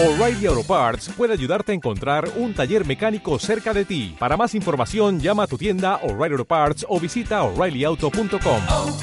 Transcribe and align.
O'Reilly 0.00 0.46
Auto 0.46 0.62
Parts 0.62 1.08
puede 1.16 1.32
ayudarte 1.32 1.72
a 1.72 1.74
encontrar 1.74 2.30
un 2.36 2.54
taller 2.54 2.86
mecánico 2.86 3.36
cerca 3.40 3.74
de 3.74 3.84
ti. 3.84 4.14
Para 4.16 4.36
más 4.36 4.54
información, 4.54 5.18
llama 5.18 5.42
a 5.42 5.46
tu 5.48 5.58
tienda 5.58 5.96
O'Reilly 6.04 6.34
Auto 6.34 6.44
Parts 6.44 6.86
o 6.88 7.00
visita 7.00 7.42
oreillyauto.com. 7.42 8.62
oh, 8.70 8.96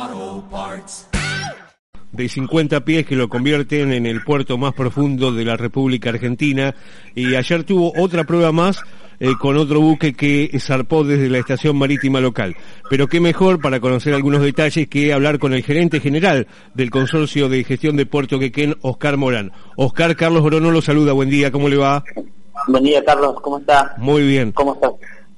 oh, 0.00 0.44
Parts. 0.50 1.08
de 2.12 2.28
50 2.28 2.84
pies 2.84 3.06
que 3.06 3.16
lo 3.16 3.28
convierten 3.28 3.92
en 3.92 4.06
el 4.06 4.22
puerto 4.22 4.56
más 4.56 4.72
profundo 4.72 5.32
de 5.32 5.44
la 5.44 5.58
República 5.58 6.10
Argentina 6.10 6.74
y 7.14 7.34
ayer 7.34 7.64
tuvo 7.64 7.92
otra 7.94 8.24
prueba 8.24 8.52
más 8.52 8.82
eh, 9.22 9.34
con 9.38 9.56
otro 9.56 9.80
buque 9.80 10.14
que 10.14 10.50
zarpó 10.58 11.04
desde 11.04 11.28
la 11.28 11.38
estación 11.38 11.76
marítima 11.76 12.18
local. 12.20 12.56
Pero 12.90 13.06
qué 13.06 13.20
mejor 13.20 13.60
para 13.60 13.78
conocer 13.78 14.14
algunos 14.14 14.42
detalles 14.42 14.88
que 14.88 15.12
hablar 15.12 15.38
con 15.38 15.54
el 15.54 15.62
gerente 15.62 16.00
general 16.00 16.48
del 16.74 16.90
Consorcio 16.90 17.48
de 17.48 17.62
Gestión 17.62 17.96
de 17.96 18.04
Puerto 18.04 18.40
Quequén, 18.40 18.74
Oscar 18.82 19.16
Morán. 19.16 19.52
Oscar 19.76 20.16
Carlos 20.16 20.42
Orono 20.42 20.72
lo 20.72 20.82
saluda, 20.82 21.12
buen 21.12 21.30
día, 21.30 21.52
¿cómo 21.52 21.68
le 21.68 21.76
va? 21.76 22.02
Buen 22.66 22.82
día, 22.82 23.04
Carlos, 23.04 23.36
¿cómo 23.40 23.58
está? 23.58 23.94
Muy 23.96 24.26
bien. 24.26 24.50
¿Cómo 24.50 24.74
estás? 24.74 24.90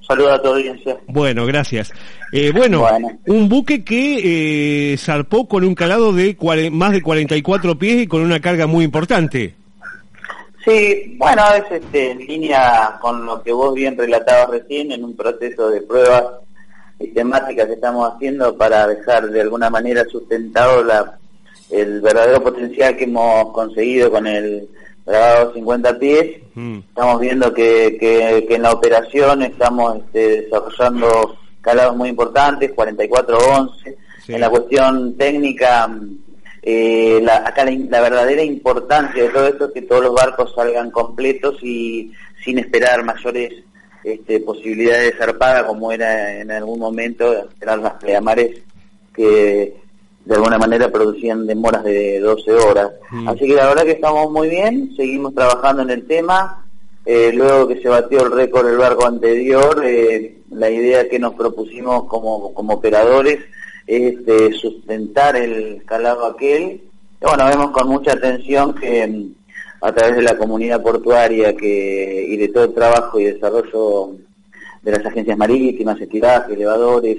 Saludos 0.08 0.32
a 0.32 0.42
tu 0.42 0.48
audiencia. 0.48 0.96
Bueno, 1.06 1.44
gracias. 1.44 1.92
Eh, 2.32 2.52
bueno, 2.54 2.80
Bueno. 2.80 3.08
un 3.26 3.50
buque 3.50 3.84
que 3.84 4.92
eh, 4.92 4.96
zarpó 4.96 5.46
con 5.46 5.62
un 5.62 5.74
calado 5.74 6.14
de 6.14 6.36
más 6.72 6.92
de 6.92 7.02
44 7.02 7.78
pies 7.78 8.02
y 8.02 8.06
con 8.06 8.22
una 8.22 8.40
carga 8.40 8.66
muy 8.66 8.82
importante. 8.84 9.56
Sí, 10.64 11.16
bueno, 11.18 11.42
es 11.54 11.82
este, 11.82 12.12
en 12.12 12.18
línea 12.18 12.98
con 13.00 13.26
lo 13.26 13.42
que 13.42 13.52
vos 13.52 13.74
bien 13.74 13.98
relatabas 13.98 14.48
recién, 14.48 14.92
en 14.92 15.04
un 15.04 15.14
proceso 15.14 15.68
de 15.68 15.82
pruebas 15.82 16.24
sistemáticas 16.98 17.66
que 17.66 17.74
estamos 17.74 18.14
haciendo 18.14 18.56
para 18.56 18.86
dejar 18.86 19.28
de 19.28 19.42
alguna 19.42 19.68
manera 19.68 20.04
sustentado 20.06 20.82
la, 20.82 21.18
el 21.70 22.00
verdadero 22.00 22.42
potencial 22.42 22.96
que 22.96 23.04
hemos 23.04 23.52
conseguido 23.52 24.10
con 24.10 24.26
el 24.26 24.68
grabado 25.04 25.52
50 25.52 25.98
pies. 25.98 26.42
Mm. 26.54 26.78
Estamos 26.78 27.20
viendo 27.20 27.52
que, 27.52 27.98
que, 28.00 28.46
que 28.48 28.54
en 28.54 28.62
la 28.62 28.72
operación 28.72 29.42
estamos 29.42 29.98
este, 29.98 30.42
desarrollando 30.42 31.36
calados 31.60 31.96
muy 31.96 32.08
importantes, 32.08 32.74
44-11. 32.74 33.96
Sí. 34.24 34.34
En 34.34 34.40
la 34.40 34.48
cuestión 34.48 35.16
técnica, 35.18 35.90
eh, 36.66 37.20
la, 37.22 37.46
acá 37.46 37.62
la, 37.66 37.72
la 37.72 38.00
verdadera 38.00 38.42
importancia 38.42 39.22
de 39.22 39.28
todo 39.28 39.46
esto 39.46 39.66
es 39.66 39.72
que 39.72 39.82
todos 39.82 40.04
los 40.04 40.14
barcos 40.14 40.54
salgan 40.56 40.90
completos 40.90 41.62
y 41.62 42.10
sin 42.42 42.58
esperar 42.58 43.04
mayores 43.04 43.52
este, 44.02 44.40
posibilidades 44.40 45.12
de 45.12 45.18
zarpada 45.18 45.66
como 45.66 45.92
era 45.92 46.40
en 46.40 46.50
algún 46.50 46.78
momento, 46.78 47.34
eran 47.60 47.82
las 47.82 47.94
pleamares 47.94 48.62
que 49.14 49.76
de 50.24 50.34
alguna 50.34 50.56
manera 50.56 50.90
producían 50.90 51.46
demoras 51.46 51.84
de 51.84 52.18
12 52.20 52.52
horas. 52.52 52.92
Mm. 53.10 53.28
Así 53.28 53.46
que 53.46 53.54
la 53.54 53.68
verdad 53.68 53.84
que 53.84 53.92
estamos 53.92 54.30
muy 54.30 54.48
bien, 54.48 54.90
seguimos 54.96 55.34
trabajando 55.34 55.82
en 55.82 55.90
el 55.90 56.06
tema. 56.06 56.64
Eh, 57.04 57.30
luego 57.34 57.68
que 57.68 57.82
se 57.82 57.88
batió 57.90 58.24
el 58.24 58.32
récord 58.32 58.66
del 58.66 58.78
barco 58.78 59.06
anterior, 59.06 59.82
eh, 59.84 60.38
la 60.50 60.70
idea 60.70 61.06
que 61.10 61.18
nos 61.18 61.34
propusimos 61.34 62.04
como, 62.04 62.54
como 62.54 62.72
operadores 62.72 63.40
es 63.86 64.14
este, 64.14 64.52
sustentar 64.52 65.36
el 65.36 65.82
calado 65.84 66.26
aquel. 66.26 66.82
Y 67.20 67.24
bueno, 67.24 67.46
vemos 67.46 67.70
con 67.70 67.88
mucha 67.88 68.12
atención 68.12 68.74
que 68.74 69.06
mm, 69.06 69.34
a 69.80 69.92
través 69.92 70.16
de 70.16 70.22
la 70.22 70.36
comunidad 70.36 70.82
portuaria 70.82 71.54
que, 71.56 72.26
y 72.28 72.36
de 72.36 72.48
todo 72.48 72.64
el 72.64 72.74
trabajo 72.74 73.20
y 73.20 73.24
desarrollo 73.24 74.16
de 74.82 74.92
las 74.92 75.04
agencias 75.04 75.36
marítimas, 75.36 76.00
estilaje, 76.00 76.54
elevadores, 76.54 77.18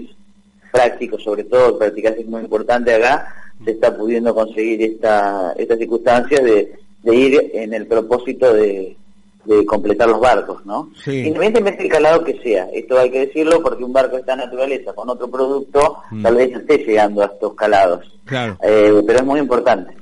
prácticos 0.72 1.24
sobre 1.24 1.46
todo, 1.46 1.78
practicaje 1.78 2.22
es 2.22 2.28
muy 2.28 2.42
importante 2.42 2.94
acá, 2.94 3.34
se 3.64 3.72
está 3.72 3.96
pudiendo 3.96 4.36
conseguir 4.36 4.82
esta, 4.84 5.54
esta 5.58 5.78
circunstancia 5.78 6.44
de, 6.44 6.74
de 7.02 7.16
ir 7.16 7.52
en 7.54 7.74
el 7.74 7.88
propósito 7.88 8.54
de, 8.54 8.98
de 9.46 9.66
completar 9.66 10.10
los 10.10 10.20
barcos, 10.20 10.66
¿no? 10.66 10.90
Sí. 11.04 11.20
Independientemente 11.20 11.84
del 11.84 11.92
calado 11.92 12.24
que 12.24 12.40
sea, 12.42 12.68
esto 12.74 12.98
hay 13.00 13.12
que 13.12 13.28
decirlo 13.28 13.62
porque 13.62 13.84
un 13.84 13.94
barco 13.94 14.16
de 14.16 14.22
esta 14.22 14.36
naturaleza 14.36 14.94
con 14.94 15.10
otro 15.10 15.30
producto 15.30 15.98
Mm. 16.12 16.24
tal 16.24 16.36
vez 16.36 16.52
esté 16.56 16.78
llegando 16.80 17.22
a 17.22 17.26
estos 17.26 17.54
calados, 17.56 18.06
Claro. 18.26 18.58
Eh, 18.64 19.02
pero 19.06 19.20
es 19.20 19.26
muy 19.26 19.40
importante. 19.40 19.94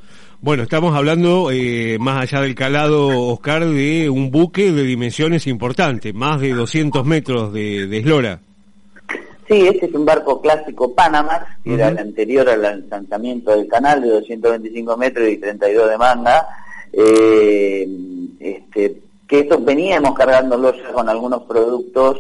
Bueno, 0.42 0.64
estamos 0.64 0.94
hablando, 0.96 1.52
eh, 1.52 1.98
más 2.00 2.22
allá 2.22 2.42
del 2.42 2.54
calado, 2.56 3.08
Oscar, 3.30 3.66
de 3.66 4.10
un 4.10 4.30
buque 4.30 4.72
de 4.74 4.84
dimensiones 4.84 5.48
importantes, 5.48 6.14
más 6.14 6.42
de 6.42 6.54
200 6.54 7.06
metros 7.06 7.54
de, 7.54 7.88
de 7.88 7.98
eslora. 8.00 8.40
Sí, 9.48 9.68
este 9.68 9.86
es 9.88 9.94
un 9.94 10.06
barco 10.06 10.42
clásico 10.42 10.94
Panamax, 10.94 11.46
que 11.64 11.74
era 11.76 11.90
el 11.90 11.98
anterior 11.98 12.48
al 12.50 12.62
lanzamiento 12.90 13.52
del 13.52 13.68
canal 13.68 14.02
de 14.02 14.10
225 14.10 14.98
metros 14.98 15.30
y 15.30 15.38
32 15.38 15.90
de 15.90 15.98
manga. 15.98 16.48
Eh, 16.94 17.88
este, 18.40 18.98
que 19.34 19.40
esto 19.40 19.58
veníamos 19.60 20.14
cargándolo 20.14 20.76
ya 20.76 20.94
con 20.94 21.10
algunos 21.10 21.42
productos 21.46 22.20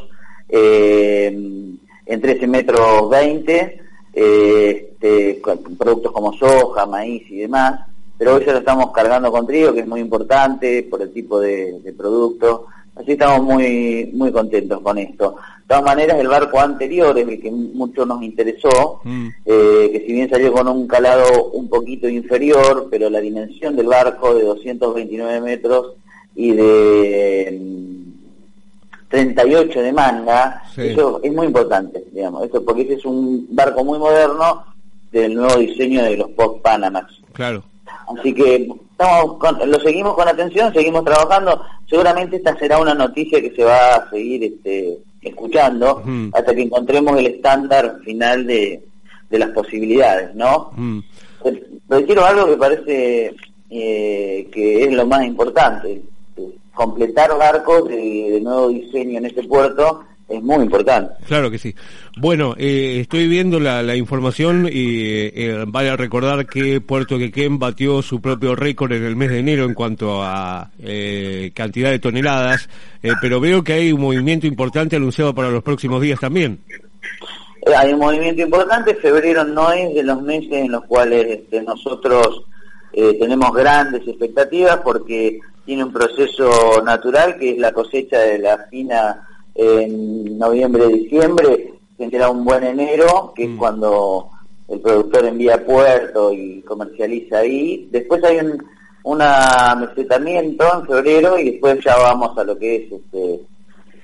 eh, 0.49 1.27
en 1.27 2.21
13 2.21 2.47
metros 2.47 3.07
20, 3.07 3.81
eh, 4.15 4.89
este, 4.93 5.39
con 5.39 5.59
productos 5.77 6.11
como 6.11 6.33
soja, 6.33 6.87
maíz 6.87 7.21
y 7.29 7.41
demás, 7.41 7.81
pero 8.17 8.33
hoy 8.33 8.43
ya 8.43 8.53
lo 8.53 8.57
estamos 8.57 8.91
cargando 8.91 9.31
con 9.31 9.45
trigo, 9.45 9.73
que 9.73 9.81
es 9.81 9.87
muy 9.87 9.99
importante 10.01 10.81
por 10.89 11.03
el 11.03 11.13
tipo 11.13 11.39
de, 11.39 11.79
de 11.81 11.93
producto. 11.93 12.65
Así 12.95 13.11
estamos 13.11 13.43
muy 13.43 14.09
muy 14.15 14.31
contentos 14.31 14.81
con 14.81 14.97
esto. 14.97 15.35
De 15.61 15.67
todas 15.67 15.83
maneras, 15.83 16.19
el 16.19 16.27
barco 16.27 16.59
anterior 16.59 17.15
es 17.19 17.27
el 17.27 17.39
que 17.39 17.51
mucho 17.51 18.07
nos 18.07 18.23
interesó, 18.23 19.01
Mm. 19.03 19.27
eh, 19.45 19.89
que 19.91 20.03
si 20.07 20.13
bien 20.13 20.29
salió 20.31 20.51
con 20.51 20.67
un 20.67 20.87
calado 20.87 21.51
un 21.51 21.69
poquito 21.69 22.09
inferior, 22.09 22.87
pero 22.89 23.07
la 23.11 23.19
dimensión 23.19 23.75
del 23.75 23.85
barco 23.85 24.33
de 24.33 24.45
229 24.45 25.41
metros 25.41 25.93
y 26.35 26.51
de 26.51 27.59
mm, 27.61 29.09
38 29.09 29.81
de 29.81 29.93
manga, 29.93 30.63
Sí. 30.73 30.81
eso 30.87 31.19
es 31.23 31.31
muy 31.33 31.47
importante, 31.47 32.03
digamos, 32.11 32.45
eso 32.47 32.63
porque 32.65 32.81
ese 32.83 32.95
es 32.95 33.05
un 33.05 33.45
barco 33.51 33.83
muy 33.83 33.99
moderno 33.99 34.63
del 35.11 35.35
nuevo 35.35 35.57
diseño 35.57 36.03
de 36.03 36.17
los 36.17 36.29
post 36.31 36.61
Panamax. 36.63 37.13
Claro. 37.33 37.63
Así 38.17 38.33
que 38.33 38.67
estamos 38.91 39.37
con- 39.37 39.59
lo 39.69 39.79
seguimos 39.79 40.15
con 40.15 40.27
atención, 40.27 40.73
seguimos 40.73 41.05
trabajando. 41.05 41.61
Seguramente 41.87 42.37
esta 42.37 42.57
será 42.57 42.79
una 42.79 42.95
noticia 42.95 43.39
que 43.39 43.51
se 43.55 43.63
va 43.63 43.95
a 43.95 44.09
seguir 44.09 44.43
este, 44.43 44.97
escuchando 45.21 46.03
hasta 46.33 46.55
que 46.55 46.63
encontremos 46.63 47.17
el 47.19 47.27
estándar 47.27 47.97
final 48.03 48.47
de, 48.47 48.83
de 49.29 49.39
las 49.39 49.49
posibilidades, 49.51 50.33
¿no? 50.35 50.71
Mm. 50.75 50.99
Pero 51.87 52.05
quiero 52.05 52.25
algo 52.25 52.47
que 52.47 52.57
parece 52.57 53.35
eh, 53.69 54.49
que 54.51 54.83
es 54.85 54.93
lo 54.93 55.05
más 55.05 55.23
importante. 55.25 56.01
Completar 56.73 57.37
barcos 57.37 57.87
de, 57.87 58.31
de 58.31 58.41
nuevo 58.41 58.69
diseño 58.69 59.19
en 59.19 59.25
este 59.25 59.43
puerto 59.43 60.03
es 60.29 60.41
muy 60.41 60.63
importante. 60.63 61.13
Claro 61.27 61.51
que 61.51 61.59
sí. 61.59 61.75
Bueno, 62.17 62.55
eh, 62.57 62.99
estoy 63.01 63.27
viendo 63.27 63.59
la, 63.59 63.83
la 63.83 63.95
información 63.95 64.67
y 64.71 65.03
eh, 65.35 65.65
vale 65.67 65.89
a 65.89 65.97
recordar 65.97 66.47
que 66.47 66.81
Puerto 66.81 67.17
Quequén 67.19 67.59
batió 67.59 68.01
su 68.01 68.21
propio 68.21 68.55
récord 68.55 68.91
en 68.93 69.03
el 69.03 69.15
mes 69.15 69.29
de 69.29 69.39
enero 69.39 69.65
en 69.65 69.73
cuanto 69.73 70.23
a 70.23 70.71
eh, 70.79 71.51
cantidad 71.53 71.91
de 71.91 71.99
toneladas, 71.99 72.69
eh, 73.03 73.11
pero 73.21 73.39
veo 73.39 73.63
que 73.63 73.73
hay 73.73 73.91
un 73.91 74.01
movimiento 74.01 74.47
importante 74.47 74.95
anunciado 74.95 75.35
para 75.35 75.49
los 75.51 75.61
próximos 75.61 76.01
días 76.01 76.19
también. 76.19 76.59
Eh, 77.65 77.75
Hay 77.75 77.93
un 77.93 77.99
movimiento 77.99 78.41
importante, 78.41 78.95
febrero 78.95 79.43
no 79.43 79.71
es 79.73 79.93
de 79.93 80.03
los 80.03 80.21
meses 80.21 80.51
en 80.53 80.71
los 80.71 80.85
cuales 80.85 81.25
este, 81.27 81.61
nosotros 81.61 82.45
eh, 82.93 83.17
tenemos 83.19 83.51
grandes 83.53 84.07
expectativas 84.07 84.77
porque 84.83 85.39
tiene 85.65 85.83
un 85.83 85.93
proceso 85.93 86.81
natural 86.83 87.37
que 87.37 87.51
es 87.51 87.57
la 87.57 87.71
cosecha 87.71 88.19
de 88.19 88.39
la 88.39 88.57
fina 88.69 89.27
en 89.55 90.37
noviembre, 90.37 90.87
diciembre, 90.87 91.73
tendrá 91.97 92.29
un 92.29 92.43
buen 92.43 92.63
enero, 92.63 93.33
que 93.35 93.47
Mm. 93.47 93.51
es 93.53 93.59
cuando 93.59 94.29
el 94.67 94.79
productor 94.79 95.25
envía 95.25 95.55
a 95.55 95.65
puerto 95.65 96.33
y 96.33 96.61
comercializa 96.61 97.39
ahí. 97.39 97.87
Después 97.91 98.23
hay 98.23 98.37
un 98.37 98.63
una 99.03 99.71
amesetamiento 99.71 100.65
en 100.73 100.87
febrero 100.87 101.37
y 101.37 101.51
después 101.51 101.83
ya 101.83 101.97
vamos 101.97 102.37
a 102.37 102.43
lo 102.43 102.57
que 102.57 102.75
es 102.77 102.91
este 102.91 103.41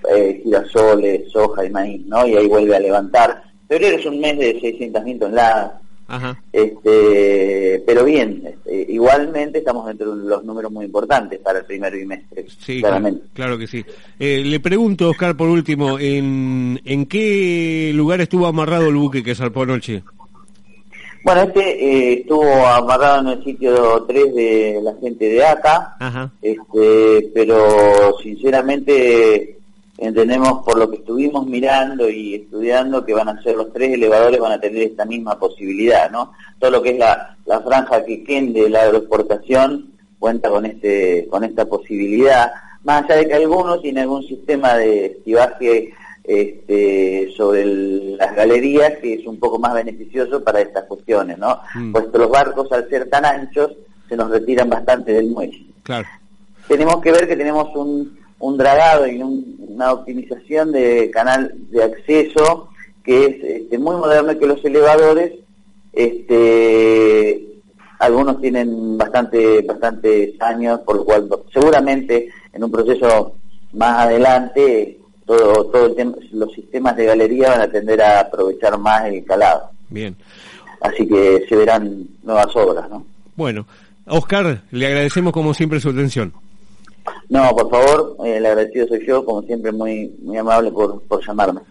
eh, 0.10 0.42
girasoles, 0.44 1.32
soja 1.32 1.66
y 1.66 1.70
maíz, 1.70 2.06
¿no? 2.06 2.26
Y 2.26 2.36
ahí 2.36 2.48
vuelve 2.48 2.76
a 2.76 2.80
levantar. 2.80 3.44
Febrero 3.68 3.98
es 3.98 4.06
un 4.06 4.20
mes 4.20 4.38
de 4.38 4.60
600.000 4.60 5.20
toneladas, 5.20 5.74
Ajá. 6.10 6.42
este, 6.52 7.84
pero 7.86 8.04
bien, 8.04 8.44
este, 8.46 8.92
igualmente 8.92 9.60
estamos 9.60 9.86
dentro 9.88 10.16
de 10.16 10.28
los 10.28 10.44
números 10.44 10.72
muy 10.72 10.86
importantes 10.86 11.40
para 11.40 11.60
el 11.60 11.66
primer 11.66 11.94
bimestre, 11.94 12.46
Sí, 12.60 12.80
claramente. 12.82 13.22
claro, 13.34 13.56
claro 13.56 13.58
que 13.60 13.68
sí. 13.68 13.86
Eh, 14.20 14.44
le 14.44 14.60
pregunto, 14.60 15.10
Oscar, 15.10 15.38
por 15.38 15.48
último, 15.50 16.00
¿en, 16.00 16.82
¿en 16.84 17.06
qué 17.06 17.92
lugar 17.94 18.22
estuvo 18.22 18.48
amarrado 18.48 18.88
el 18.90 18.96
buque 18.96 19.24
que 19.24 19.36
zarpó 19.36 19.62
anoche? 19.64 20.04
Bueno, 21.24 21.42
este 21.44 21.62
eh, 21.62 22.14
estuvo 22.22 22.66
amarrado 22.66 23.20
en 23.22 23.28
el 23.38 23.44
sitio 23.44 24.04
3 24.08 24.34
de 24.36 24.80
la 24.82 24.94
gente 25.02 25.26
de 25.26 25.46
ACA, 25.46 25.96
Ajá. 26.00 26.32
este, 26.42 27.30
pero 27.34 28.16
sinceramente 28.24 29.59
entendemos 30.02 30.64
por 30.64 30.78
lo 30.78 30.90
que 30.90 30.98
estuvimos 30.98 31.46
mirando 31.46 32.10
y 32.10 32.36
estudiando 32.36 33.06
que 33.06 33.14
van 33.14 33.30
a 33.30 33.42
ser 33.44 33.56
los 33.56 33.72
tres 33.74 33.94
elevadores 33.94 34.40
van 34.40 34.54
a 34.54 34.60
tener 34.60 34.84
esta 34.84 35.06
misma 35.06 35.38
posibilidad, 35.40 36.10
¿no? 36.10 36.32
Todo 36.60 36.72
lo 36.72 36.82
que 36.82 36.92
es 36.92 37.00
la, 37.00 37.36
la 37.46 37.60
franja 37.62 38.04
que 38.06 38.18
de 38.54 38.70
la 38.70 38.82
aeroexportación 38.84 39.92
cuenta 40.20 40.50
con 40.50 40.66
este 40.66 41.28
con 41.30 41.44
esta 41.44 41.66
posibilidad, 41.66 42.52
más 42.84 43.04
allá 43.04 43.16
de 43.18 43.28
que 43.28 43.34
algunos 43.36 43.82
tienen 43.82 44.04
algún 44.04 44.24
sistema 44.24 44.76
de 44.76 45.06
estivaje 45.08 45.94
este, 46.24 47.32
sobre 47.36 47.64
el- 47.64 48.18
las 48.18 48.36
galerías 48.36 48.94
que 49.02 49.16
es 49.16 49.26
un 49.26 49.40
poco 49.40 49.58
más 49.60 49.74
beneficioso 49.74 50.44
para 50.44 50.62
estas 50.62 50.84
cuestiones, 50.86 51.38
¿no? 51.38 51.60
Mm. 51.76 51.92
Puesto 51.92 52.18
los 52.20 52.30
barcos 52.30 52.72
al 52.72 52.88
ser 52.90 53.10
tan 53.10 53.26
anchos 53.26 53.72
se 54.08 54.16
nos 54.16 54.30
retiran 54.32 54.70
bastante 54.70 55.12
del 55.14 55.28
muelle 55.30 55.66
Claro. 55.84 56.08
tenemos 56.68 57.02
que 57.02 57.12
ver 57.12 57.28
que 57.28 57.36
tenemos 57.36 57.76
un, 57.76 58.18
un 58.40 58.58
dragado 58.58 59.08
y 59.08 59.22
un- 59.22 59.59
una 59.80 59.94
optimización 59.94 60.74
de 60.74 61.10
canal 61.10 61.54
de 61.72 61.82
acceso 61.86 62.68
que 63.02 63.26
es 63.26 63.36
este, 63.62 63.78
muy 63.80 63.96
moderno 63.96 64.38
que 64.38 64.46
los 64.46 64.64
elevadores 64.66 65.32
este 65.94 67.46
algunos 68.00 68.42
tienen 68.42 68.98
bastante 68.98 69.62
bastantes 69.62 70.34
años 70.42 70.82
por 70.82 70.98
lo 70.98 71.06
cual 71.06 71.30
seguramente 71.54 72.28
en 72.52 72.62
un 72.66 72.70
proceso 72.72 73.36
más 73.72 74.06
adelante 74.06 74.98
todo 75.26 75.64
todo 75.68 75.86
el 75.86 75.96
tem- 75.96 76.30
los 76.32 76.52
sistemas 76.52 76.98
de 76.98 77.06
galería 77.06 77.50
van 77.52 77.62
a 77.62 77.72
tender 77.72 78.02
a 78.02 78.20
aprovechar 78.20 78.78
más 78.78 79.06
el 79.06 79.24
calado 79.24 79.70
Bien. 79.90 80.14
así 80.82 81.08
que 81.08 81.46
se 81.48 81.56
verán 81.56 82.06
nuevas 82.24 82.54
obras 82.54 82.90
no 82.90 83.06
Bueno, 83.38 83.66
Oscar, 84.08 84.64
le 84.72 84.88
agradecemos 84.88 85.32
como 85.32 85.54
siempre 85.54 85.80
su 85.80 85.90
atención. 85.92 86.34
No, 87.30 87.56
por 87.56 87.70
favor, 87.70 88.18
eh, 88.26 88.38
el 88.38 88.46
agradecido 88.46 88.88
soy 88.88 89.06
yo, 89.06 89.24
como 89.26 89.42
siempre, 89.44 89.72
muy 89.72 90.16
muy 90.22 90.38
amable 90.38 90.72
por, 90.72 91.02
por 91.04 91.26
llamarme. 91.26 91.62